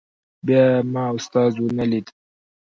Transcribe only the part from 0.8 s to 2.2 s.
ما استاد ونه لید.